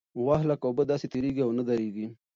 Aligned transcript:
وخت 0.25 0.45
لکه 0.51 0.63
اوبه 0.67 0.83
داسې 0.91 1.05
تېرېږي 1.13 1.41
او 1.43 1.51
نه 1.57 1.63
درېږي. 1.69 2.07